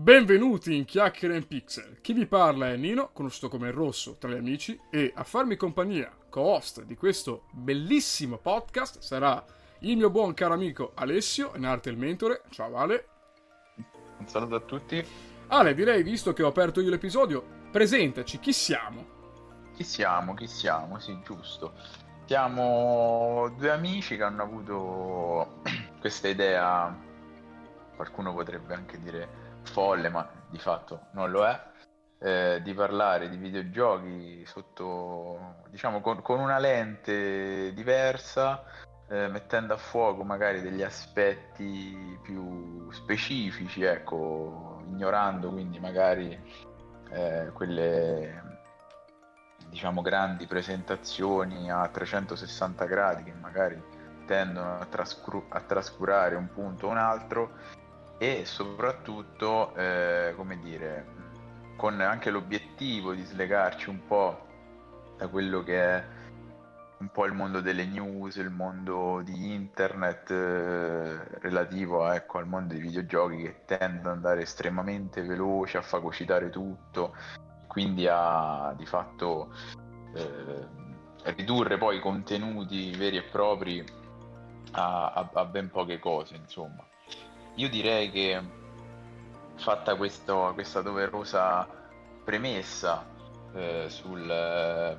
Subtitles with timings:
[0.00, 2.00] Benvenuti in Chiacchiere in Pixel.
[2.00, 6.10] Chi vi parla è Nino, conosciuto come Rosso tra gli amici, e a farmi compagnia,
[6.30, 9.44] co-host di questo bellissimo podcast, sarà
[9.80, 12.44] il mio buon caro amico Alessio, in arte il mentore.
[12.48, 13.08] Ciao Ale.
[14.16, 15.04] Un saluto a tutti.
[15.48, 19.06] Ale, direi, visto che ho aperto io l'episodio, presentaci, chi siamo?
[19.76, 20.32] Chi siamo?
[20.32, 20.98] Chi siamo?
[20.98, 21.74] Sì, giusto.
[22.24, 25.60] Siamo due amici che hanno avuto
[26.00, 26.98] questa idea,
[27.96, 31.60] qualcuno potrebbe anche dire folle, ma di fatto non lo è,
[32.18, 38.62] eh, di parlare di videogiochi sotto, diciamo, con, con una lente diversa,
[39.08, 46.38] eh, mettendo a fuoco magari degli aspetti più specifici, ecco, ignorando quindi magari
[47.10, 48.58] eh, quelle
[49.68, 53.80] diciamo grandi presentazioni a 360 gradi che magari
[54.26, 57.52] tendono a, trascur- a trascurare un punto o un altro
[58.22, 61.06] e soprattutto, eh, come dire,
[61.76, 64.46] con anche l'obiettivo di slegarci un po'
[65.16, 66.04] da quello che è
[66.98, 72.74] un po' il mondo delle news, il mondo di internet eh, relativo ecco, al mondo
[72.74, 77.14] dei videogiochi che tende ad andare estremamente veloce, a fagocitare tutto,
[77.68, 79.54] quindi a di fatto
[80.14, 83.82] eh, ridurre poi i contenuti veri e propri
[84.72, 86.84] a, a, a ben poche cose, insomma.
[87.56, 88.40] Io direi che
[89.56, 91.68] fatta questo, questa doverosa
[92.24, 93.06] premessa
[93.54, 94.98] eh, sul eh,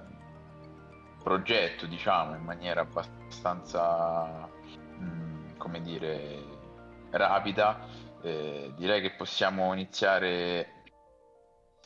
[1.24, 4.50] progetto, diciamo, in maniera abbastanza,
[4.98, 6.44] mh, mm, come dire,
[7.12, 7.88] rapida,
[8.22, 10.84] eh, direi che possiamo iniziare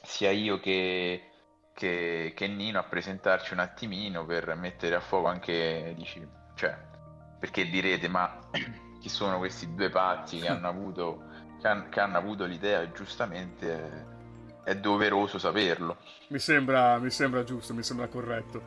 [0.01, 1.29] sia io che,
[1.73, 6.77] che, che, Nino a presentarci un attimino per mettere a fuoco anche, dici, cioè,
[7.39, 8.39] perché direte, ma
[9.05, 11.25] chi sono questi due pazzi che hanno avuto,
[11.61, 14.15] che han, che hanno avuto l'idea e giustamente
[14.63, 15.97] è, è doveroso saperlo.
[16.29, 18.63] Mi sembra, mi sembra giusto, mi sembra corretto.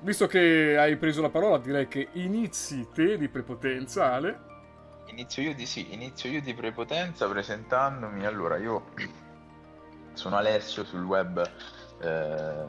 [0.00, 4.40] Visto che hai preso la parola, direi che inizi te di prepotenza, Ale.
[5.06, 8.26] Inizio io di sì, inizio io di prepotenza presentandomi.
[8.26, 8.90] Allora, io
[10.12, 11.42] sono Alessio sul web,
[12.02, 12.64] eh,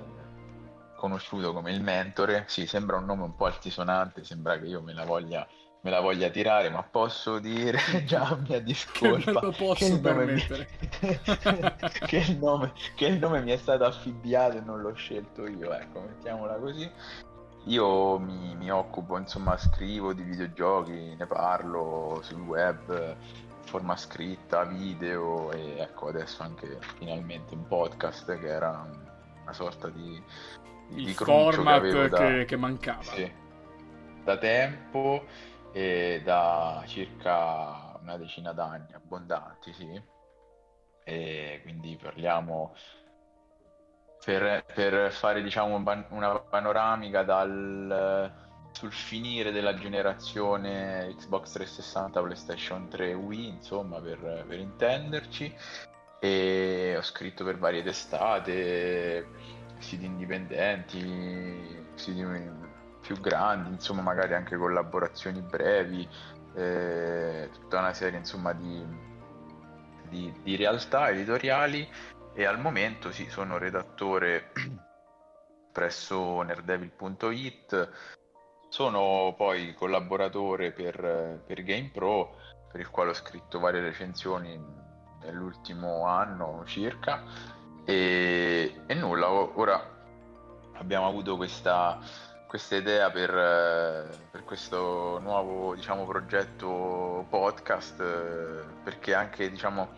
[0.96, 2.46] conosciuto come il mentore.
[2.48, 5.46] Sì, sembra un nome un po' altisonante, sembra che io me la voglia
[5.86, 10.42] me la voglia tirare, ma posso dire già mia discolpa che, posso che, il mi...
[12.08, 15.72] che, il nome, che il nome mi è stato affibbiato e non l'ho scelto io,
[15.72, 16.90] ecco, mettiamola così.
[17.66, 23.16] Io mi, mi, occupo, insomma, scrivo di videogiochi, ne parlo sul web,
[23.66, 28.88] forma scritta, video e ecco adesso anche finalmente un podcast che era
[29.44, 30.20] una sorta di,
[30.90, 33.04] di, Il format che, da, che mancava.
[33.04, 33.32] Sì,
[34.24, 40.02] da tempo e da circa una decina d'anni, abbondanti, sì.
[41.04, 42.74] E quindi parliamo
[44.24, 48.32] per, per fare diciamo una panoramica dal
[48.72, 55.54] sul finire della generazione Xbox 360, PlayStation 3, Wii, insomma, per, per intenderci.
[56.20, 59.28] E ho scritto per varie testate,
[59.80, 62.22] siti indipendenti, siti
[63.06, 66.08] più grandi, insomma magari anche collaborazioni brevi,
[66.56, 68.84] eh, tutta una serie insomma di,
[70.10, 71.88] di, di, realtà editoriali.
[72.34, 74.52] E al momento sì, sono redattore
[75.72, 77.90] presso nerdevil.it,
[78.70, 82.36] sono poi collaboratore per, per GamePro
[82.72, 84.60] per il quale ho scritto varie recensioni
[85.22, 87.24] nell'ultimo anno circa.
[87.86, 89.94] E, e nulla, ora
[90.74, 92.00] abbiamo avuto questa
[92.48, 99.90] questa idea per, eh, per, questo nuovo diciamo, progetto podcast eh, perché anche diciamo,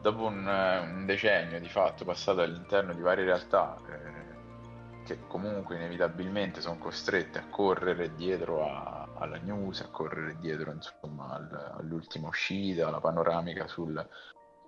[0.00, 6.60] dopo un, un, decennio di fatto passato all'interno di varie realtà eh, che comunque inevitabilmente
[6.60, 12.88] sono costrette a correre dietro a, alla news, a correre dietro insomma, al, all'ultima uscita,
[12.88, 14.08] alla panoramica sul,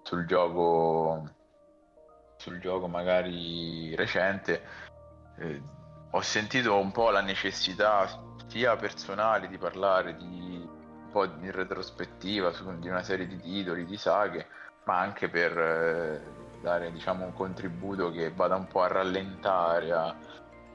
[0.03, 1.41] sul gioco
[2.37, 4.63] sul gioco magari recente
[5.39, 5.63] eh,
[6.15, 8.07] ho sentito un po' la necessità
[8.47, 13.87] sia personale di parlare di un po' di retrospettiva su, di una serie di titoli,
[13.87, 14.47] di saghe,
[14.85, 16.23] ma anche per eh,
[16.61, 20.15] dare diciamo, un contributo che vada un po' a rallentare, a,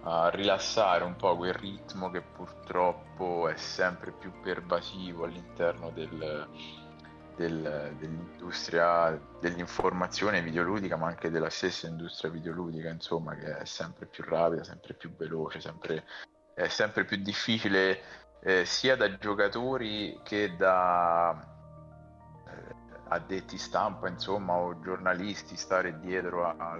[0.03, 6.47] a rilassare un po' quel ritmo che purtroppo è sempre più pervasivo all'interno del,
[7.37, 14.23] del, dell'industria dell'informazione videoludica, ma anche della stessa industria videoludica, insomma, che è sempre più
[14.27, 16.03] rapida, sempre più veloce, sempre,
[16.53, 18.01] è sempre più difficile
[18.41, 21.39] eh, sia da giocatori che da,
[22.47, 22.75] eh,
[23.09, 26.71] addetti stampa, insomma, o giornalisti stare dietro a,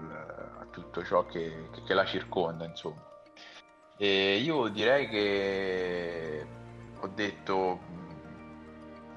[0.60, 3.06] a tutto ciò che, che, che, la circonda, insomma.
[3.96, 6.48] E io direi che
[7.00, 8.07] ho detto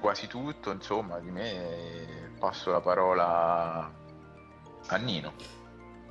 [0.01, 3.93] quasi tutto, insomma, di me passo la parola
[4.87, 5.33] a Nino.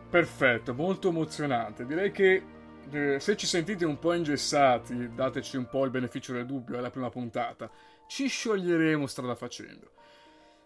[0.08, 1.84] Perfetto, molto emozionante.
[1.84, 2.42] Direi che
[2.90, 6.80] eh, se ci sentite un po' ingessati, dateci un po' il beneficio del dubbio, è
[6.80, 7.70] la prima puntata.
[8.06, 9.90] Ci scioglieremo strada facendo.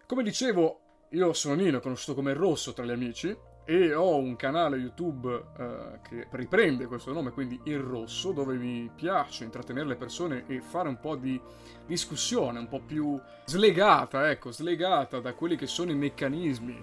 [0.06, 0.81] Come dicevo,
[1.11, 5.99] io sono Nino, conosciuto come Rosso tra gli amici, e ho un canale YouTube eh,
[6.06, 10.88] che riprende questo nome, quindi Il Rosso, dove mi piace intrattenere le persone e fare
[10.88, 11.40] un po' di
[11.87, 16.82] discussione, un po' più slegata, ecco, slegata da quelli che sono i meccanismi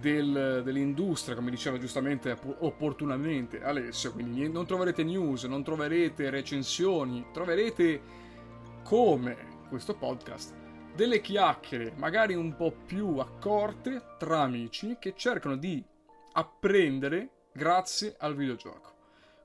[0.00, 8.22] del, dell'industria, come diceva giustamente opportunamente Alessio, quindi non troverete news, non troverete recensioni, troverete
[8.84, 10.54] come questo podcast
[10.94, 15.84] delle chiacchiere magari un po' più accorte tra amici che cercano di
[16.36, 18.92] apprendere grazie al videogioco.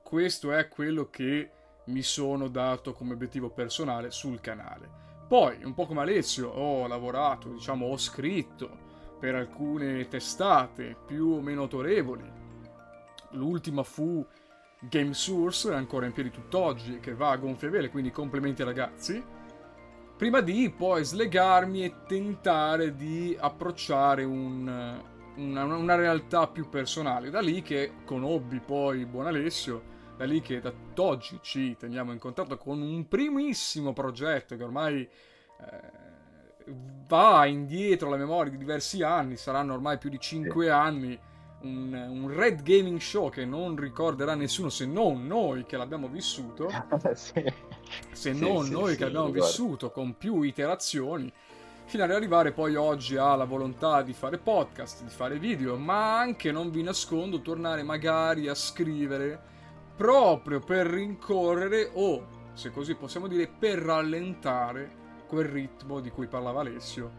[0.02, 1.50] Questo è quello che
[1.86, 4.98] mi sono dato come obiettivo personale sul canale.
[5.28, 8.88] Poi, un po' come Alessio, ho lavorato, diciamo, ho scritto
[9.20, 12.28] per alcune testate più o meno autorevoli.
[13.32, 14.26] L'ultima fu
[14.80, 19.22] Game Source, ancora in piedi tutt'oggi, che va a gonfie vele, quindi complimenti ragazzi.
[20.16, 25.00] Prima di poi slegarmi e tentare di approcciare un,
[25.36, 27.30] una, una, realtà più personale.
[27.30, 29.82] Da lì che conobbi poi Buon Alessio,
[30.16, 35.00] da lì che da oggi ci teniamo in contatto con un primissimo progetto che ormai
[35.00, 36.08] eh,
[37.06, 40.70] va indietro alla memoria di diversi anni, saranno ormai più di 5 sì.
[40.70, 41.18] anni,
[41.62, 46.68] un, un, Red Gaming Show che non ricorderà nessuno se non noi che l'abbiamo vissuto,
[47.14, 47.42] sì.
[48.12, 51.32] se sì, non noi che l'abbiamo vissuto con più iterazioni,
[51.90, 56.52] fino ad arrivare poi oggi alla volontà di fare podcast, di fare video, ma anche,
[56.52, 59.42] non vi nascondo, tornare magari a scrivere
[59.96, 66.60] proprio per rincorrere o, se così possiamo dire, per rallentare quel ritmo di cui parlava
[66.60, 67.10] Alessio,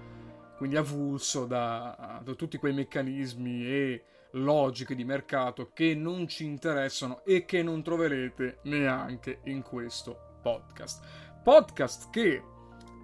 [0.55, 7.25] quindi avulso da, da tutti quei meccanismi e logiche di mercato che non ci interessano
[7.25, 11.03] e che non troverete neanche in questo podcast.
[11.43, 12.41] Podcast che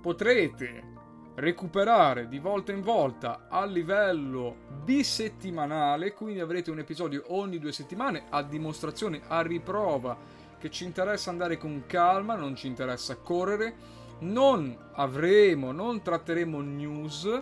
[0.01, 1.06] potrete
[1.38, 8.25] recuperare di volta in volta a livello bisettimanale, quindi avrete un episodio ogni due settimane
[8.30, 10.18] a dimostrazione, a riprova
[10.60, 17.42] che ci interessa andare con calma, non ci interessa correre non avremo, non tratteremo news,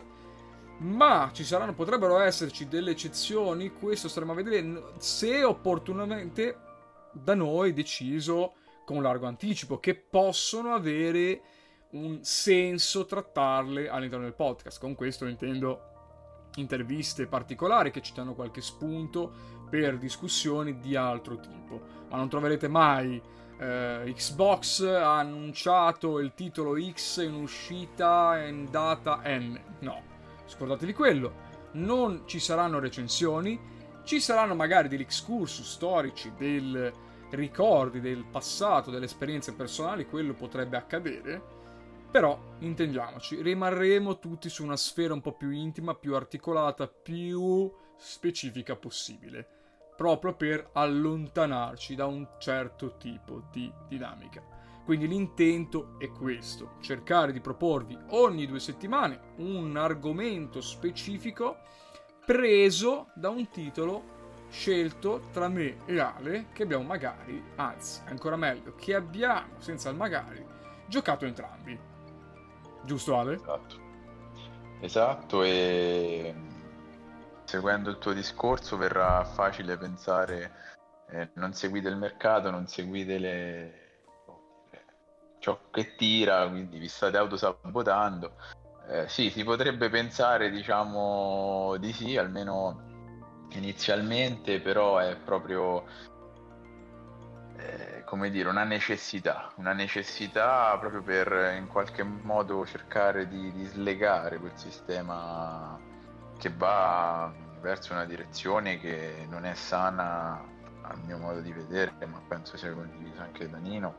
[0.79, 6.57] ma ci saranno, potrebbero esserci delle eccezioni, questo staremo a vedere se opportunamente
[7.13, 11.41] da noi deciso con largo anticipo, che possono avere
[11.95, 14.79] un senso trattarle all'interno del podcast.
[14.79, 15.93] Con questo intendo
[16.55, 19.31] interviste particolari che ci danno qualche spunto
[19.69, 23.21] per discussioni di altro tipo, ma non troverete mai
[23.57, 29.59] eh, Xbox ha annunciato il titolo X in uscita in data N.
[29.79, 30.01] No,
[30.45, 31.43] scordatevi quello.
[31.73, 33.59] Non ci saranno recensioni,
[34.03, 36.91] ci saranno magari degli excursus storici, dei
[37.31, 41.54] ricordi del passato, delle esperienze personali, quello potrebbe accadere.
[42.15, 48.77] Però, intendiamoci, rimarremo tutti su una sfera un po' più intima, più articolata, più specifica
[48.77, 49.49] possibile
[49.97, 54.41] proprio per allontanarci da un certo tipo di dinamica.
[54.85, 61.57] Quindi l'intento è questo, cercare di proporvi ogni due settimane un argomento specifico
[62.25, 68.73] preso da un titolo scelto tra me e Ale che abbiamo magari, anzi ancora meglio,
[68.75, 70.45] che abbiamo senza il magari
[70.87, 71.94] giocato entrambi.
[72.85, 73.33] Giusto Ale?
[73.33, 73.83] Esatto.
[74.79, 76.35] Esatto e
[77.43, 80.65] seguendo il tuo discorso verrà facile pensare
[81.09, 83.79] eh, non seguite il mercato, non seguite le...
[85.39, 88.33] ciò che tira, quindi vi state autosabotando.
[88.87, 95.85] Eh, sì, si potrebbe pensare, diciamo, di sì, almeno inizialmente, però è proprio,
[97.57, 103.65] eh, come dire, una necessità, una necessità proprio per in qualche modo cercare di, di
[103.65, 105.77] slegare quel sistema
[106.37, 110.43] che va verso una direzione che non è sana
[110.83, 113.95] al mio modo di vedere, ma penso sia condiviso anche da Nino,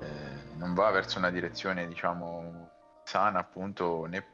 [0.00, 2.70] eh, non va verso una direzione diciamo
[3.04, 4.24] sana appunto né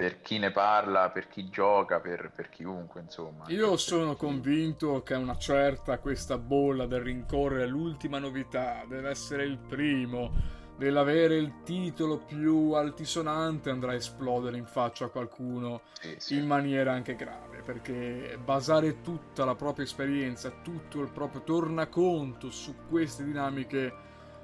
[0.00, 3.44] per chi ne parla, per chi gioca, per, per chiunque insomma.
[3.48, 9.58] Io sono convinto che una certa questa bolla del rincorrere l'ultima novità, deve essere il
[9.58, 10.32] primo,
[10.78, 16.38] nell'avere il titolo più altisonante andrà a esplodere in faccia a qualcuno Sì, sì.
[16.38, 22.74] in maniera anche grave, perché basare tutta la propria esperienza, tutto il proprio tornaconto su
[22.88, 23.92] queste dinamiche,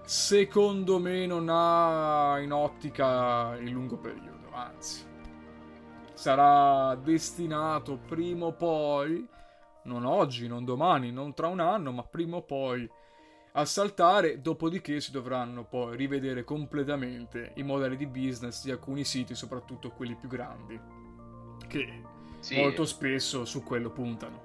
[0.05, 5.15] secondo me non ha in ottica il lungo periodo, anzi
[6.17, 9.29] sarà destinato prima o poi,
[9.85, 12.91] non oggi, non domani, non tra un anno, ma prima o poi
[13.53, 19.35] a saltare, dopodiché si dovranno poi rivedere completamente i modelli di business di alcuni siti,
[19.35, 20.81] soprattutto quelli più grandi,
[21.67, 22.09] che
[22.39, 24.45] Sì, molto spesso su quello puntano.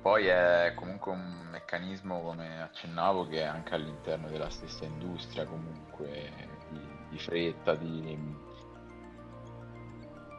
[0.00, 6.32] Poi è comunque un meccanismo, come accennavo, che è anche all'interno della stessa industria, comunque
[6.68, 8.43] di, di fretta, di...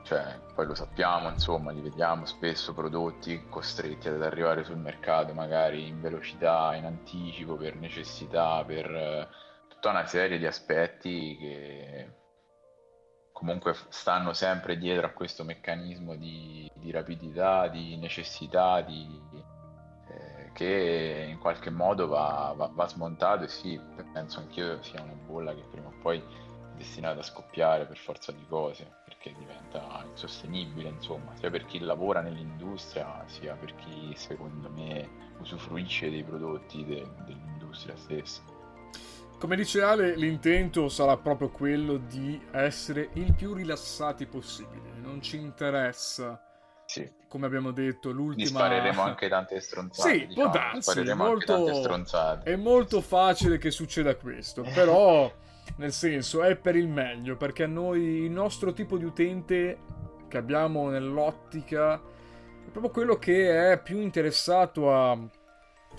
[0.05, 5.87] Cioè, poi lo sappiamo, insomma, li vediamo spesso prodotti costretti ad arrivare sul mercato magari
[5.87, 9.27] in velocità, in anticipo, per necessità, per eh,
[9.67, 12.09] tutta una serie di aspetti che
[13.31, 19.19] comunque stanno sempre dietro a questo meccanismo di, di rapidità, di necessità, di,
[20.07, 23.81] eh, che in qualche modo va, va- va smontato e sì,
[24.13, 28.31] penso anch'io sia una bolla che prima o poi è destinata a scoppiare per forza
[28.31, 34.69] di cose, perché diventa insostenibile, insomma, sia per chi lavora nell'industria, sia per chi secondo
[34.69, 38.41] me usufruisce dei prodotti de- dell'industria stessa.
[39.39, 44.91] Come dice Ale, l'intento sarà proprio quello di essere il più rilassati possibile.
[45.01, 46.39] Non ci interessa,
[46.85, 48.47] Sì, come abbiamo detto, l'ultima...
[48.47, 52.51] spareremo anche tante stronzate, Sì, può diciamo, darsi, anche tante molto- stronzate.
[52.51, 55.29] È molto facile che succeda questo, però
[55.77, 59.77] nel senso è per il meglio, perché noi il nostro tipo di utente
[60.27, 65.17] che abbiamo nell'ottica è proprio quello che è più interessato a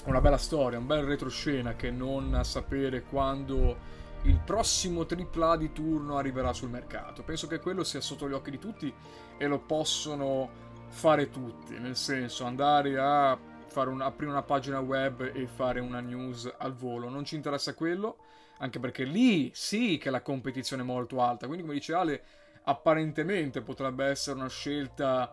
[0.05, 5.73] una bella storia, un bel retroscena che non a sapere quando il prossimo AAA di
[5.73, 7.23] turno arriverà sul mercato.
[7.23, 8.93] Penso che quello sia sotto gli occhi di tutti
[9.39, 15.31] e lo possono fare tutti, nel senso andare a fare un- aprire una pagina web
[15.33, 18.17] e fare una news al volo, non ci interessa quello,
[18.59, 22.23] anche perché lì sì che la competizione è molto alta, quindi come dice Ale,
[22.65, 25.33] apparentemente potrebbe essere una scelta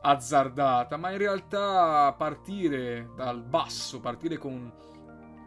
[0.00, 4.70] azzardata, ma in realtà partire dal basso, partire con,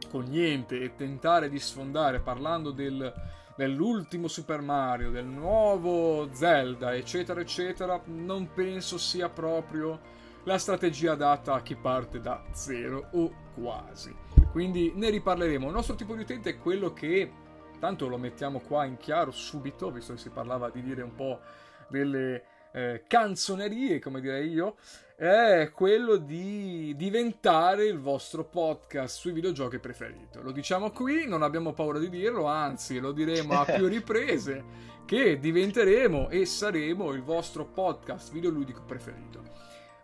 [0.10, 3.14] con niente e tentare di sfondare parlando del,
[3.56, 10.00] dell'ultimo Super Mario, del nuovo Zelda, eccetera, eccetera, non penso sia proprio
[10.44, 14.27] la strategia adatta a chi parte da zero o quasi.
[14.58, 15.68] Quindi ne riparleremo.
[15.68, 17.32] Il nostro tipo di utente è quello che,
[17.80, 21.42] tanto lo mettiamo qua in chiaro subito, visto che si parlava di dire un po'
[21.88, 24.78] delle eh, canzonerie, come direi io,
[25.16, 30.42] è quello di diventare il vostro podcast sui videogiochi preferito.
[30.42, 34.64] Lo diciamo qui, non abbiamo paura di dirlo, anzi lo diremo a più riprese
[35.06, 39.44] che diventeremo e saremo il vostro podcast videoludico preferito.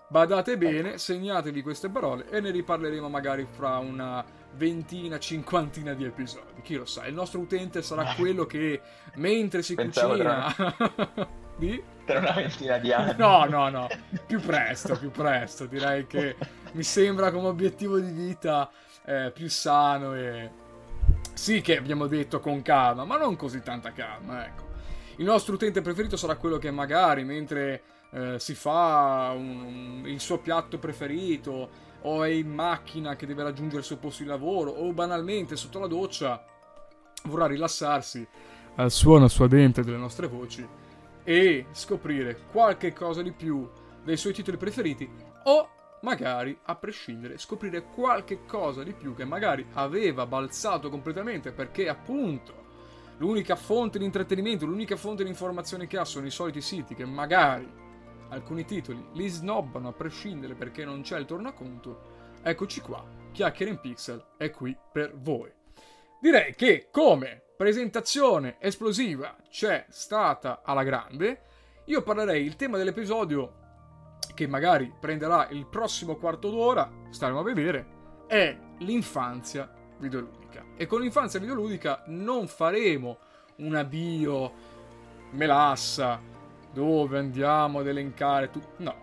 [0.09, 4.23] Badate bene, segnatevi queste parole e ne riparleremo magari fra una
[4.55, 6.61] ventina, cinquantina di episodi.
[6.61, 8.81] Chi lo sa, il nostro utente sarà quello che
[9.15, 10.55] mentre si Pensavo cucina...
[11.57, 11.81] di?
[12.05, 13.15] Tra una ventina di anni.
[13.17, 13.87] No, no, no,
[14.25, 15.65] più presto, più presto.
[15.65, 16.35] Direi che
[16.73, 18.69] mi sembra come obiettivo di vita
[19.05, 20.61] eh, più sano e...
[21.33, 24.71] Sì che abbiamo detto con calma, ma non così tanta calma, ecco.
[25.17, 27.81] Il nostro utente preferito sarà quello che magari mentre
[28.11, 31.69] eh, si fa un- un- il suo piatto preferito
[32.03, 35.79] o è in macchina che deve raggiungere il suo posto di lavoro o banalmente sotto
[35.79, 36.43] la doccia
[37.25, 38.27] vorrà rilassarsi
[38.75, 40.67] al suono suadente delle nostre voci
[41.23, 43.69] e scoprire qualche cosa di più
[44.03, 45.09] dei suoi titoli preferiti
[45.43, 45.69] o
[46.01, 52.61] magari a prescindere scoprire qualche cosa di più che magari aveva balzato completamente perché appunto
[53.17, 57.05] l'unica fonte di intrattenimento, l'unica fonte di informazione che ha sono i soliti siti che
[57.05, 57.81] magari
[58.33, 62.11] alcuni titoli li snobbano a prescindere perché non c'è il tornaconto.
[62.41, 65.51] Eccoci qua, Chiacchiere in Pixel è qui per voi.
[66.19, 71.41] Direi che come presentazione esplosiva c'è stata alla grande,
[71.85, 73.61] io parlerei il tema dell'episodio
[74.33, 77.87] che magari prenderà il prossimo quarto d'ora, staremo a vedere,
[78.27, 80.65] è l'infanzia videoludica.
[80.75, 83.17] E con l'infanzia videoludica non faremo
[83.57, 84.71] una bio
[85.31, 86.21] melassa
[86.73, 89.01] dove andiamo ad elencare tu- no.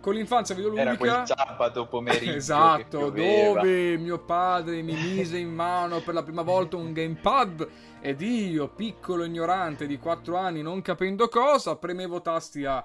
[0.00, 6.00] Con l'infanzia videoludica Era quel sabato pomeriggio Esatto, dove mio padre mi mise in mano
[6.00, 7.68] per la prima volta un gamepad
[8.00, 12.84] ed io, piccolo ignorante di 4 anni, non capendo cosa, premevo tasti a,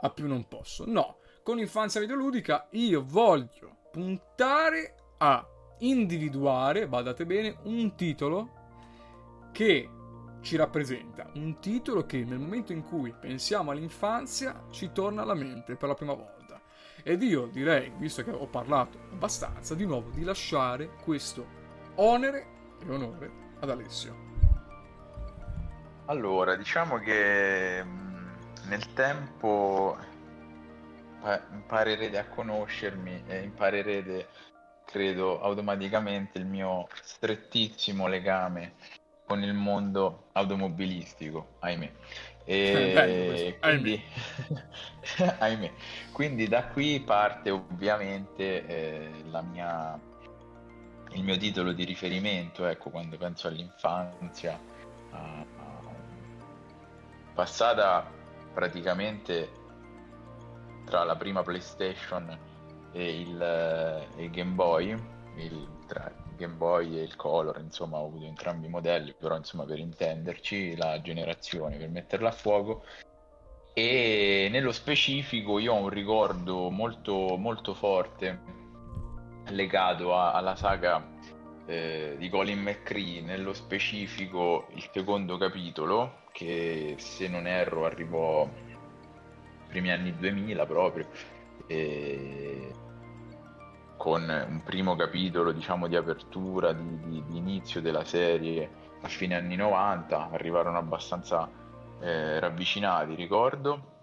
[0.00, 0.84] a più non posso.
[0.86, 5.42] No, con infanzia videoludica io voglio puntare a
[5.78, 8.50] individuare, badate bene, un titolo
[9.52, 9.88] che
[10.40, 15.76] ci rappresenta, un titolo che nel momento in cui pensiamo all'infanzia ci torna alla mente
[15.76, 16.60] per la prima volta.
[17.02, 21.46] Ed io direi, visto che ho parlato abbastanza, di nuovo di lasciare questo
[21.96, 22.46] onere
[22.84, 23.30] e onore
[23.60, 24.26] ad Alessio.
[26.06, 28.28] Allora, diciamo che mm,
[28.68, 29.96] nel tempo
[31.52, 34.28] imparerete a conoscermi e imparerete,
[34.84, 38.74] credo, automaticamente il mio strettissimo legame
[39.28, 41.92] con il mondo automobilistico, ahimè.
[42.44, 44.02] E quindi,
[45.38, 45.70] ahimè.
[46.12, 50.00] quindi da qui parte ovviamente eh, la mia,
[51.10, 54.58] il mio titolo di riferimento, ecco, quando penso all'infanzia,
[55.10, 55.44] a,
[57.34, 58.10] passata
[58.54, 59.50] praticamente
[60.86, 62.36] tra la prima PlayStation
[62.92, 64.96] e il, il Game Boy,
[65.36, 69.64] il, tra Game Boy e il Color, insomma ho avuto entrambi i modelli, però insomma
[69.64, 72.84] per intenderci la generazione, per metterla a fuoco.
[73.74, 78.40] E nello specifico io ho un ricordo molto, molto forte
[79.48, 81.04] legato a, alla saga
[81.66, 88.48] eh, di Colin McCree, nello specifico il secondo capitolo, che se non erro arrivò
[89.68, 91.06] primi anni 2000 proprio,
[91.66, 92.72] e
[93.98, 99.34] con un primo capitolo diciamo di apertura, di, di, di, inizio della serie a fine
[99.34, 101.50] anni 90, arrivarono abbastanza
[102.00, 103.96] eh, ravvicinati, ricordo.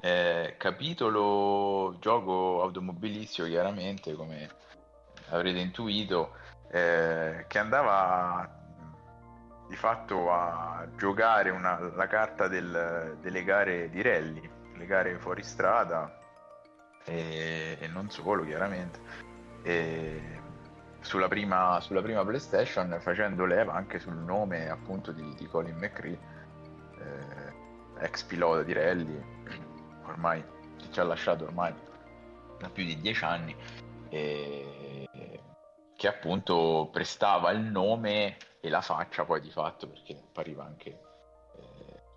[0.00, 4.50] Eh, capitolo gioco automobilistico chiaramente come
[5.30, 6.32] avrete intuito
[6.70, 8.46] eh, che andava
[9.66, 15.42] di fatto a giocare una, la carta del, delle gare di rally le gare fuori
[15.42, 16.23] strada
[17.04, 19.00] e, e non solo chiaramente.
[19.62, 20.40] E
[21.00, 26.18] sulla, prima, sulla prima PlayStation facendo leva anche sul nome appunto di, di Colin McCree,
[26.98, 29.24] eh, ex pilota di rally,
[30.06, 30.44] ormai
[30.90, 31.74] ci ha lasciato ormai
[32.58, 33.56] da più di dieci anni,
[34.08, 35.08] e,
[35.96, 41.04] che appunto prestava il nome e la faccia poi di fatto perché appariva anche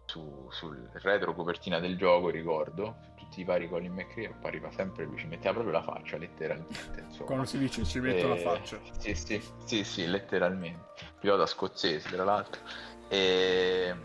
[0.07, 2.95] su, sul retro copertina del gioco, ricordo,
[3.27, 7.01] tutti i vari Colin McRae appariva sempre lui, ci metteva proprio la faccia, letteralmente.
[7.01, 7.25] Insomma.
[7.25, 8.29] Quando si dice ci metto e...
[8.29, 8.79] la faccia.
[8.97, 10.85] Sì, sì, sì, sì, letteralmente.
[11.19, 12.61] Pilota scozzese, tra l'altro.
[13.09, 13.95] E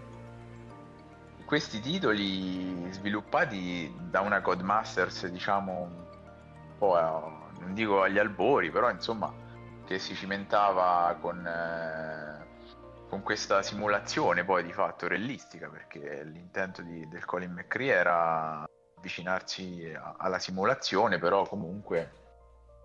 [1.44, 8.90] questi titoli sviluppati da una Codemasters, diciamo, un po' a, non dico agli albori, però
[8.90, 9.32] insomma,
[9.86, 11.46] che si cimentava con...
[11.46, 12.40] Eh,
[13.12, 18.66] con questa simulazione poi di fatto realistica, perché l'intento di, del Colin McCree era
[19.02, 22.12] avvicinarsi a, alla simulazione, però comunque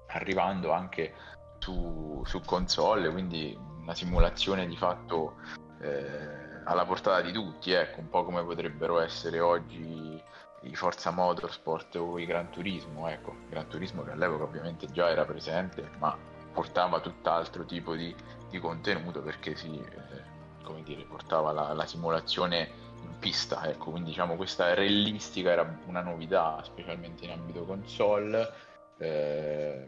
[0.07, 1.13] arrivando anche
[1.59, 5.35] su, su console, quindi una simulazione di fatto
[5.79, 10.21] eh, alla portata di tutti, ecco, un po' come potrebbero essere oggi
[10.61, 15.23] i Forza Motorsport o i Gran Turismo, ecco, Gran Turismo che all'epoca ovviamente già era
[15.23, 16.17] presente, ma
[16.51, 18.13] portava tutt'altro tipo di,
[18.49, 22.85] di contenuto perché si, eh, come dire, portava la, la, simulazione
[23.19, 28.51] pista, ecco, quindi diciamo questa realistica era una novità, specialmente in ambito console.
[28.99, 29.85] Eh,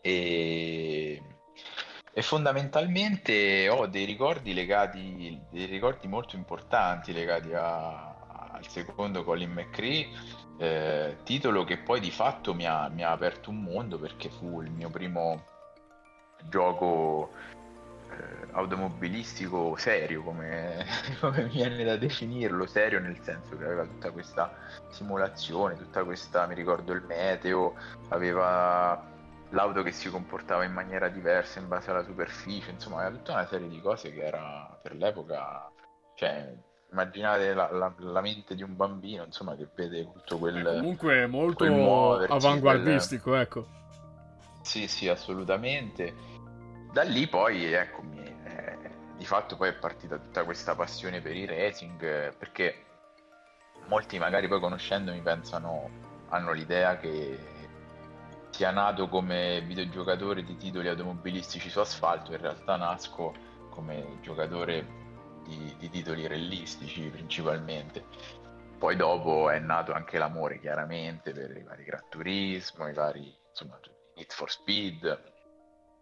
[0.00, 1.22] e,
[2.12, 8.16] e, fondamentalmente ho dei ricordi legati, dei ricordi molto importanti legati a,
[8.52, 10.08] al secondo Colin McCree
[10.58, 14.60] eh, titolo che poi di fatto mi ha, mi ha, aperto un mondo perché fu
[14.60, 15.44] il mio primo
[16.48, 17.30] gioco
[18.52, 20.84] automobilistico serio, come,
[21.20, 24.52] come viene da definirlo, serio nel senso che aveva tutta questa
[24.90, 27.74] simulazione, tutta questa, mi ricordo il meteo,
[28.08, 29.16] aveva
[29.50, 33.46] l'auto che si comportava in maniera diversa in base alla superficie, insomma aveva tutta una
[33.46, 35.70] serie di cose che era per l'epoca,
[36.14, 36.54] cioè
[36.90, 40.56] immaginate la, la, la, mente di un bambino, insomma, che vede tutto quel...
[40.64, 43.40] È comunque molto muoversi, avanguardistico, quel...
[43.40, 43.66] ecco.
[44.62, 46.37] Sì, sì, assolutamente.
[46.98, 48.76] Da lì poi, eccomi, eh,
[49.16, 52.86] di fatto poi è partita tutta questa passione per i racing, eh, perché
[53.86, 55.90] molti magari poi conoscendomi pensano,
[56.30, 57.38] hanno l'idea che
[58.50, 63.32] sia nato come videogiocatore di titoli automobilistici su asfalto, in realtà nasco
[63.70, 64.84] come giocatore
[65.44, 68.06] di, di titoli realistici principalmente.
[68.76, 73.78] Poi dopo è nato anche l'amore chiaramente per i vari Gran Turismo, i vari insomma,
[74.16, 75.36] Need for Speed,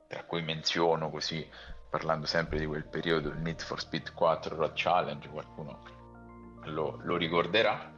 [0.09, 1.49] tra cui menziono così,
[1.88, 5.79] parlando sempre di quel periodo, il Need for Speed 4 Road Challenge, qualcuno
[6.64, 7.92] lo, lo ricorderà.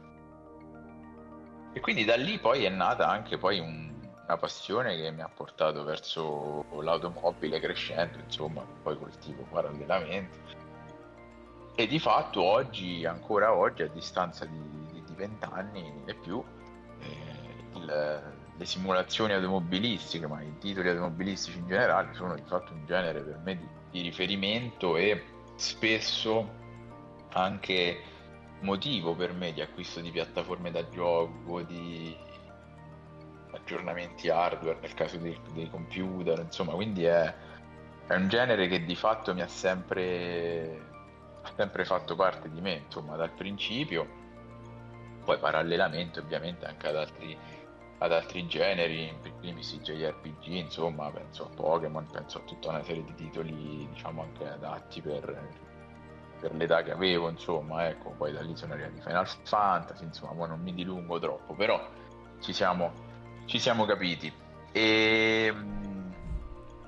[1.71, 3.93] E quindi da lì poi è nata anche poi un,
[4.23, 10.57] una passione che mi ha portato verso l'automobile crescendo, insomma, poi coltivo parallelamente.
[11.75, 16.43] E di fatto oggi, ancora oggi, a distanza di, di 20 anni e più,
[16.99, 22.85] eh, il, le simulazioni automobilistiche, ma i titoli automobilistici in generale, sono di fatto un
[22.85, 25.23] genere per me di, di riferimento e
[25.55, 26.57] spesso
[27.29, 28.01] anche
[28.59, 32.13] motivo per me di acquisto di piattaforme da gioco, di
[33.51, 37.33] aggiornamenti hardware nel caso dei, dei computer, insomma, quindi è,
[38.07, 40.81] è, un genere che di fatto mi ha sempre,
[41.43, 44.05] ha sempre fatto parte di me, insomma, dal principio,
[45.23, 47.37] poi parallelamente ovviamente anche ad altri,
[47.99, 53.03] ad altri generi, in primis JRPG, insomma, penso a Pokémon, penso a tutta una serie
[53.03, 55.47] di titoli, diciamo, anche adatti per,
[56.39, 60.61] per l'età che avevo, insomma, ecco, poi da lì sono arrivati Final Fantasy, insomma, non
[60.61, 61.87] mi dilungo troppo, però
[62.39, 63.07] ci siamo
[63.49, 64.31] ci siamo capiti.
[64.71, 65.53] E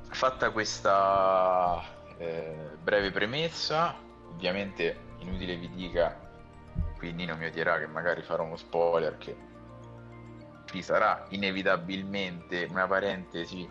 [0.10, 1.82] fatta questa
[2.18, 3.96] eh, breve premessa,
[4.30, 6.16] ovviamente inutile vi dica,
[6.98, 9.36] qui Nino mi odierà che magari farò uno spoiler che
[10.72, 13.68] ci sarà inevitabilmente una parentesi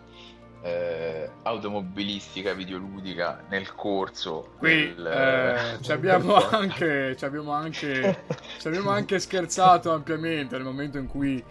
[0.63, 4.53] eh, automobilistica videoludica nel corso.
[4.57, 8.23] Qui del, eh, ci, abbiamo anche, ci, abbiamo anche,
[8.59, 11.43] ci abbiamo anche scherzato ampiamente nel momento in cui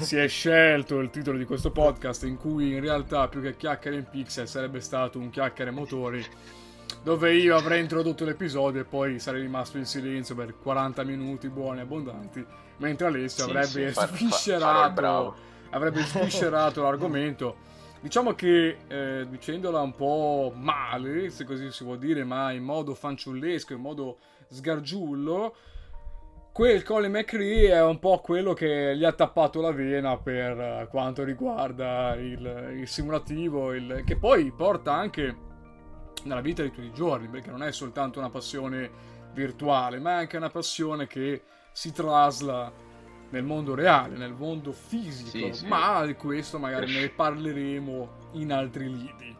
[0.00, 3.96] si è scelto il titolo di questo podcast, in cui in realtà più che chiacchiere
[3.96, 6.24] in pixel sarebbe stato un chiacchiere motori.
[7.06, 11.78] Dove io avrei introdotto l'episodio e poi sarei rimasto in silenzio per 40 minuti buoni
[11.78, 12.44] e abbondanti,
[12.78, 15.36] mentre Alessio sì, avrebbe sì, sviscerato,
[15.70, 17.58] avrebbe sviscerato l'argomento.
[18.00, 22.92] Diciamo che eh, dicendola un po' male, se così si può dire, ma in modo
[22.92, 25.54] fanciullesco, in modo sgargiullo,
[26.50, 31.22] quel Colin McRae è un po' quello che gli ha tappato la vena per quanto
[31.22, 35.45] riguarda il, il simulativo, il, che poi porta anche
[36.26, 38.90] nella vita di tutti i giorni, perché non è soltanto una passione
[39.32, 42.72] virtuale, ma è anche una passione che si trasla
[43.30, 45.66] nel mondo reale, nel mondo fisico, sì, sì.
[45.66, 49.36] ma di questo magari ne parleremo in altri lidi.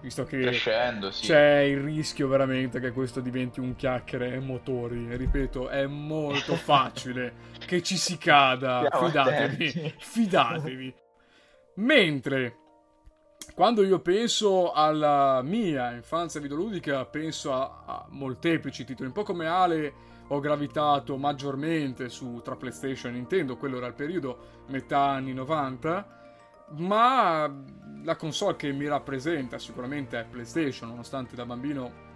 [0.00, 1.26] Visto che sì.
[1.26, 5.08] c'è il rischio veramente che questo diventi un chiacchiere e motori.
[5.08, 7.34] E ripeto, è molto facile
[7.64, 8.88] che ci si cada.
[8.90, 10.94] fidatevi, fidatevi.
[11.74, 12.56] Mentre
[13.54, 19.46] quando io penso alla mia infanzia videoludica, penso a, a molteplici titoli, un po' come
[19.46, 19.94] Ale
[20.28, 26.20] ho gravitato maggiormente su tra PlayStation e Nintendo, quello era il periodo metà anni 90,
[26.76, 27.52] ma
[28.02, 32.10] la console che mi rappresenta sicuramente è PlayStation, nonostante da bambino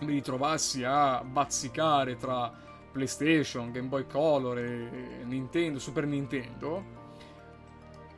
[0.00, 2.50] mi ritrovassi a bazzicare tra
[2.90, 6.98] PlayStation, Game Boy Color e Nintendo, Super Nintendo.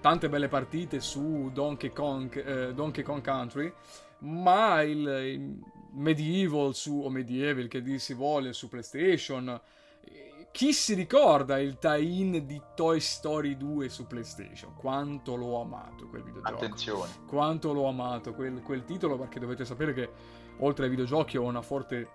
[0.02, 3.72] Tante belle partite su Donkey Kong, eh, Donkey Kong Country,
[4.18, 5.60] ma il, il
[5.92, 9.60] Medieval su, o Medieval che dir si vuole su PlayStation.
[10.50, 14.74] Chi si ricorda il tie-in di Toy Story 2 su PlayStation?
[14.74, 16.56] Quanto l'ho amato quel videogioco.
[16.56, 17.10] Attenzione.
[17.28, 20.10] Quanto l'ho amato quel, quel titolo perché dovete sapere che
[20.58, 22.08] oltre ai videogiochi ho una forte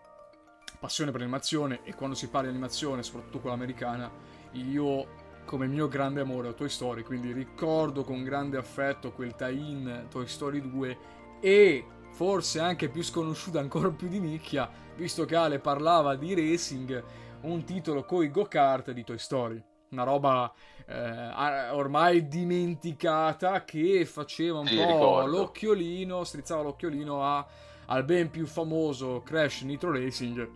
[0.77, 4.11] passione per l'animazione e quando si parla di animazione, soprattutto quella americana,
[4.51, 5.07] io
[5.47, 10.27] come mio grande amore ho Toy Story, quindi ricordo con grande affetto quel tie-in Toy
[10.27, 10.97] Story 2
[11.39, 17.01] e forse anche più sconosciuta, ancora più di nicchia, visto che Ale parlava di racing,
[17.43, 19.63] un titolo coi go-kart di Toy Story.
[19.91, 20.51] Una roba
[20.85, 25.27] eh, ormai dimenticata che faceva un sì, po' ricordo.
[25.27, 27.47] l'occhiolino, strizzava l'occhiolino a,
[27.85, 30.49] al ben più famoso Crash Nitro Racing,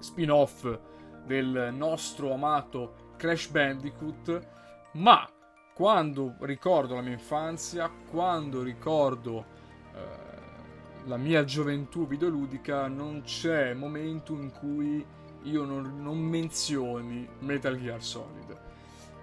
[0.00, 0.76] spin-off
[1.24, 4.46] del nostro amato Crash Bandicoot,
[4.92, 5.28] ma
[5.74, 9.44] quando ricordo la mia infanzia, quando ricordo
[9.94, 15.04] eh, la mia gioventù videoludica non c'è momento in cui
[15.42, 18.45] io non, non menzioni Metal Gear Solid.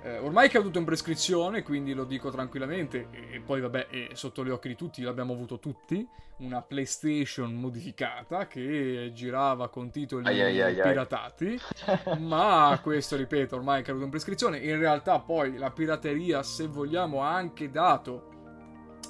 [0.04, 4.08] Eh, ormai è caduto in prescrizione, quindi lo dico tranquillamente, e, e poi vabbè, è
[4.14, 6.06] sotto gli occhi di tutti l'abbiamo avuto tutti,
[6.38, 11.58] una PlayStation modificata che girava con titoli ai ai ai piratati,
[12.20, 14.58] ma questo, ripeto, ormai è caduto in prescrizione.
[14.58, 18.32] In realtà poi la pirateria, se vogliamo, ha anche dato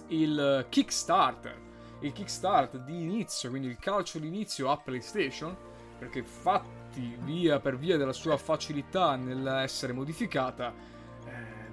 [0.09, 1.63] il Kickstarter
[2.03, 5.55] il kickstart di inizio, quindi il calcio di inizio a PlayStation,
[5.97, 6.23] perché
[6.93, 10.71] fatti via per via della sua facilità nell'essere modificata,
[11.25, 11.31] eh,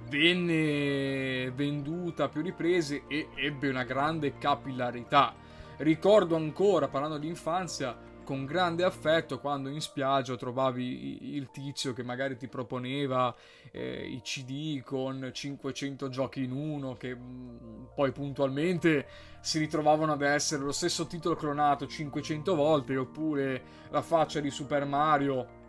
[0.09, 5.35] venne venduta a più riprese e ebbe una grande capillarità.
[5.77, 12.03] Ricordo ancora, parlando di infanzia, con grande affetto quando in spiaggia trovavi il tizio che
[12.03, 13.35] magari ti proponeva
[13.71, 17.70] eh, i CD con 500 giochi in uno che mm,
[18.01, 19.05] poi puntualmente
[19.41, 24.85] si ritrovavano ad essere lo stesso titolo clonato 500 volte oppure la faccia di Super
[24.85, 25.59] Mario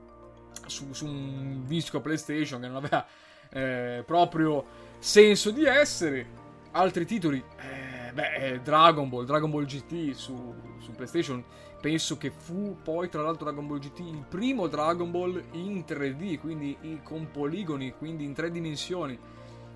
[0.66, 3.07] su, su un disco PlayStation che non aveva
[3.51, 4.64] eh, proprio
[4.99, 6.40] senso di essere
[6.71, 11.45] altri titoli eh, beh Dragon Ball Dragon Ball GT su, su PlayStation
[11.83, 16.38] penso che fu poi tra l'altro Dragon Ball GT il primo Dragon Ball in 3D,
[16.38, 19.18] quindi con poligoni, quindi in tre dimensioni.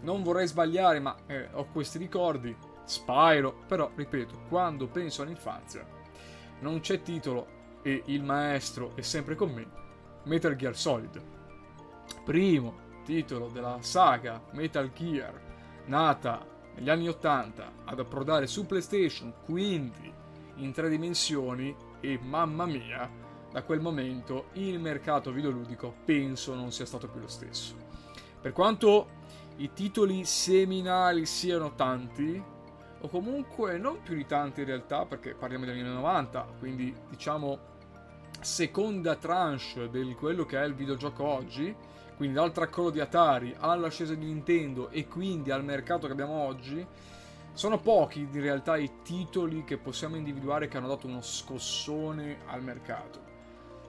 [0.02, 2.56] Non vorrei sbagliare, ma eh, ho questi ricordi.
[2.84, 5.96] Spyro, però ripeto, quando penso all'infanzia
[6.60, 9.68] non c'è titolo e il maestro è sempre con me.
[10.24, 11.22] Metal Gear Solid.
[12.24, 15.40] Primo titolo della saga Metal Gear,
[15.86, 20.12] nata negli anni 80 ad approdare su PlayStation, quindi
[20.56, 23.08] in tre dimensioni e mamma mia,
[23.52, 27.74] da quel momento il mercato videoludico penso non sia stato più lo stesso.
[28.40, 29.08] Per quanto
[29.56, 32.42] i titoli seminali siano tanti,
[33.00, 37.74] o comunque non più di tanti in realtà, perché parliamo degli anni 90, quindi diciamo
[38.40, 41.74] seconda tranche di quello che è il videogioco oggi,
[42.16, 46.86] quindi dal traccolo di Atari all'ascesa di Nintendo e quindi al mercato che abbiamo oggi,
[47.52, 52.62] sono pochi in realtà i titoli che possiamo individuare che hanno dato uno scossone al
[52.62, 53.24] mercato.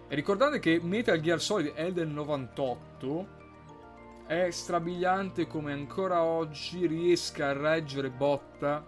[0.07, 3.27] E ricordate che Metal Gear Solid è del 98,
[4.27, 8.85] è strabiliante come ancora oggi riesca a reggere botta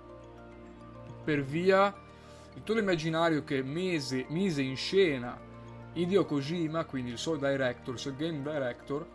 [1.24, 1.96] per via
[2.54, 5.40] di tutto l'immaginario che mise, mise in scena
[5.94, 9.08] Hideo Kojima, quindi il suo director, il suo game director,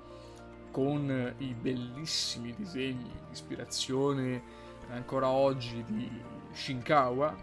[0.71, 4.43] con i bellissimi disegni di ispirazione
[4.91, 6.11] ancora oggi di
[6.53, 7.37] Shinkawa,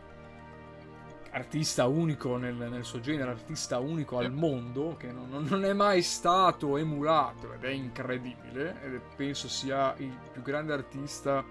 [1.31, 6.01] artista unico nel, nel, suo genere, artista unico al mondo, che non, non, è mai
[6.01, 11.43] stato emulato ed è incredibile, ed penso sia il più grande artista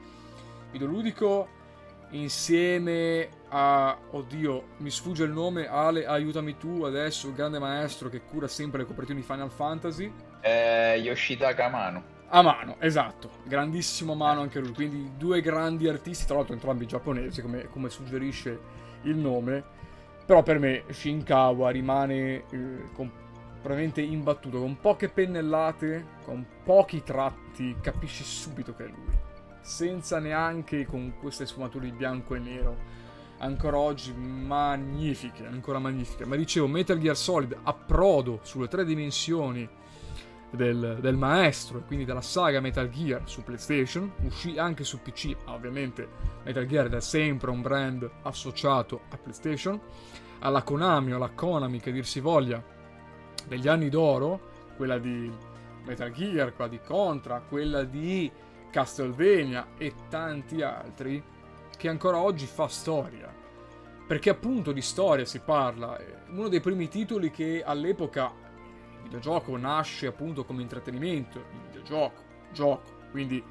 [0.71, 1.59] videoludico
[2.11, 8.23] insieme a, oddio, mi sfugge il nome, Ale, aiutami tu adesso, il grande maestro che
[8.23, 10.13] cura sempre le copertine di Final Fantasy.
[10.41, 12.19] Eh, Yoshitaka Amano.
[12.33, 17.43] A mano, esatto, grandissimo mano anche lui, quindi due grandi artisti, tra l'altro entrambi giapponesi
[17.43, 18.59] come, come suggerisce
[19.03, 19.63] il nome,
[20.25, 28.25] però per me Shinkawa rimane eh, completamente imbattuto, con poche pennellate, con pochi tratti, capisci
[28.25, 29.19] subito che è lui,
[29.61, 32.77] senza neanche con queste sfumature di bianco e nero,
[33.39, 39.69] ancora oggi magnifiche, ancora magnifiche, ma dicevo Metal Gear Solid approdo sulle tre dimensioni
[40.51, 45.35] del, del, maestro e quindi della saga Metal Gear su PlayStation, uscì anche su PC,
[45.47, 46.09] ovviamente
[46.45, 49.81] Metal Gear è da sempre un brand associato a PlayStation,
[50.41, 52.63] alla Konami o alla Konami che dir si voglia
[53.47, 55.31] degli anni d'oro, quella di
[55.85, 58.31] Metal Gear, quella di Contra, quella di
[58.71, 61.23] Castlevania e tanti altri,
[61.77, 63.33] che ancora oggi fa storia.
[64.07, 65.99] Perché appunto di storia si parla.
[66.31, 68.33] Uno dei primi titoli che all'epoca
[69.11, 73.43] videogioco nasce appunto come intrattenimento, il videogioco, gioco, quindi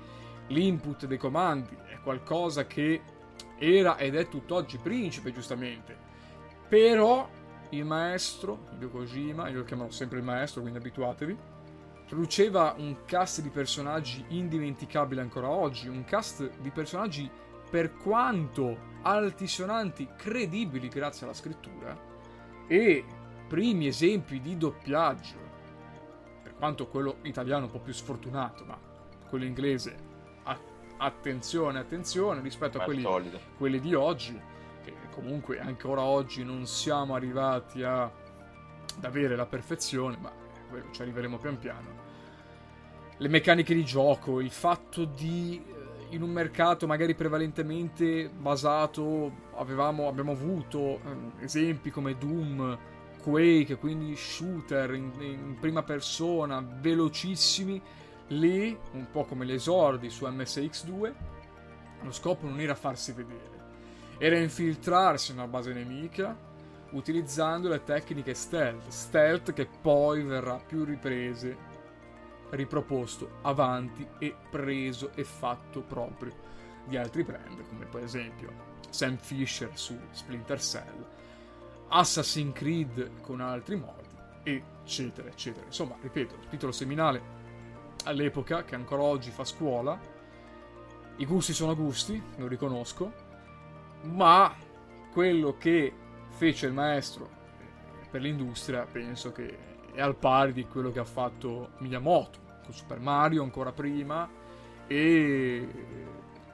[0.47, 3.01] l'input dei comandi è qualcosa che
[3.57, 6.07] era ed è tutt'oggi principe, giustamente.
[6.69, 7.27] Però
[7.71, 11.37] il maestro, Hideo Kojima, io lo chiamo sempre il maestro, quindi abituatevi,
[12.07, 17.29] produceva un cast di personaggi indimenticabile ancora oggi, un cast di personaggi
[17.69, 21.95] per quanto altisonanti, credibili grazie alla scrittura,
[22.65, 23.03] e
[23.47, 25.48] primi esempi di doppiaggio
[26.59, 28.77] quanto quello italiano un po' più sfortunato, ma
[29.27, 30.09] quello inglese,
[30.99, 33.05] attenzione, attenzione rispetto a quelli,
[33.57, 34.39] quelli, di oggi,
[34.83, 40.31] che comunque ancora oggi non siamo arrivati a, ad avere la perfezione, ma
[40.69, 42.07] quello ci arriveremo pian piano.
[43.17, 50.07] Le meccaniche di gioco, il fatto di eh, in un mercato magari prevalentemente basato, avevamo,
[50.07, 50.99] abbiamo avuto eh,
[51.43, 52.77] esempi come Doom,
[53.21, 57.81] Quake, quindi shooter in, in prima persona, velocissimi,
[58.27, 61.13] lì, un po' come gli esordi su MSX2,
[62.01, 63.67] lo scopo non era farsi vedere,
[64.17, 66.47] era infiltrarsi nella base nemica
[66.91, 71.55] utilizzando le tecniche stealth, stealth che poi verrà più riprese,
[72.51, 76.33] riproposto avanti e preso e fatto proprio
[76.85, 78.51] di altri brand, come per esempio
[78.89, 81.05] Sam Fisher su Splinter Cell
[81.89, 84.07] Assassin's Creed con altri modi,
[84.43, 85.65] eccetera, eccetera.
[85.65, 87.37] Insomma, ripeto, titolo seminale
[88.05, 89.99] all'epoca che ancora oggi fa scuola.
[91.17, 93.11] I gusti sono gusti, lo riconosco,
[94.03, 94.55] ma
[95.11, 95.93] quello che
[96.29, 97.29] fece il maestro,
[98.09, 99.57] per l'industria penso che
[99.93, 104.29] è al pari di quello che ha fatto Miyamoto con Super Mario ancora prima
[104.87, 105.67] e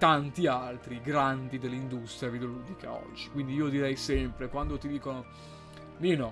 [0.06, 3.28] tanti altri grandi dell'industria videoludica oggi.
[3.32, 5.26] Quindi io direi sempre, quando ti dicono,
[5.98, 6.32] Nino,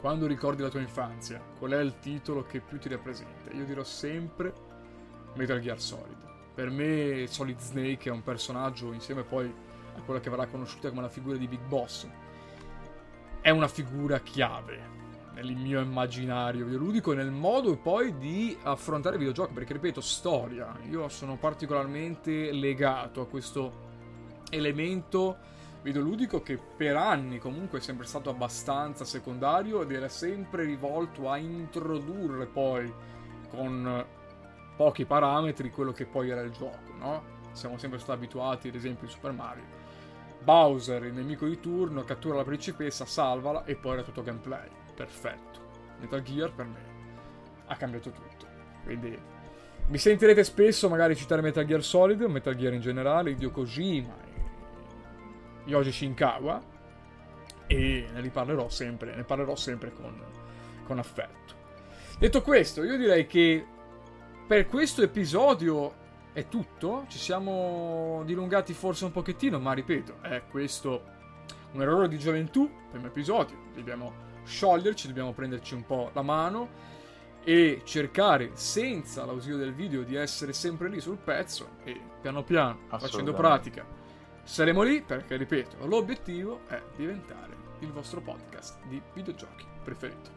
[0.00, 3.50] quando ricordi la tua infanzia, qual è il titolo che più ti rappresenta?
[3.50, 4.52] Io dirò sempre
[5.34, 6.18] Metal Gear Solid.
[6.54, 9.52] Per me Solid Snake è un personaggio, insieme poi
[9.96, 12.06] a quella che verrà conosciuta come la figura di Big Boss,
[13.40, 15.07] è una figura chiave
[15.38, 20.76] nel mio immaginario videoludico e nel modo poi di affrontare i videogiochi, perché ripeto, storia.
[20.90, 23.86] Io sono particolarmente legato a questo
[24.50, 31.30] elemento videoludico che per anni comunque è sempre stato abbastanza secondario ed era sempre rivolto
[31.30, 32.92] a introdurre poi
[33.48, 34.04] con
[34.76, 37.36] pochi parametri quello che poi era il gioco, no?
[37.52, 39.76] Siamo sempre stati abituati, ad esempio, in Super Mario.
[40.42, 45.60] Bowser, il nemico di turno, cattura la principessa, salvala e poi era tutto gameplay perfetto.
[46.00, 46.96] Metal Gear per me
[47.66, 48.46] ha cambiato tutto.
[48.82, 49.16] Quindi
[49.86, 54.16] mi sentirete spesso magari citare Metal Gear Solid, Metal Gear in generale, Hideo Kojima,
[55.64, 56.60] Yoji Shinkawa
[57.68, 60.20] e ne riparlerò sempre, ne parlerò sempre con,
[60.84, 61.54] con affetto.
[62.18, 63.64] Detto questo, io direi che
[64.48, 65.94] per questo episodio
[66.32, 67.04] è tutto.
[67.08, 71.16] Ci siamo dilungati forse un pochettino, ma ripeto, è questo
[71.72, 73.56] un errore di gioventù, primo episodio.
[73.74, 76.86] Dobbiamo scioglierci, dobbiamo prenderci un po' la mano
[77.44, 82.80] e cercare senza l'ausilio del video di essere sempre lì sul pezzo e piano piano
[82.98, 83.86] facendo pratica.
[84.42, 90.30] Saremo lì perché ripeto l'obiettivo è diventare il vostro podcast di videogiochi preferito.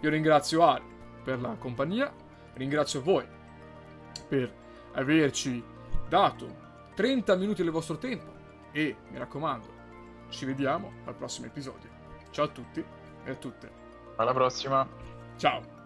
[0.00, 0.84] Io ringrazio Ali
[1.22, 2.12] per la compagnia
[2.54, 3.26] ringrazio voi
[4.28, 4.52] per
[4.92, 5.62] averci
[6.08, 6.60] dato
[6.94, 8.30] 30 minuti del vostro tempo
[8.72, 9.80] e mi raccomando
[10.28, 11.90] ci vediamo al prossimo episodio.
[12.30, 13.70] Ciao a tutti e a tutte.
[14.16, 14.86] Alla prossima.
[15.36, 15.81] Ciao.